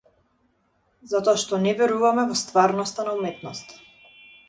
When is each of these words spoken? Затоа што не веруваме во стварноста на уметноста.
Затоа 1.11 1.37
што 1.43 1.53
не 1.67 1.73
веруваме 1.83 2.27
во 2.33 2.41
стварноста 2.43 3.01
на 3.11 3.19
уметноста. 3.21 3.83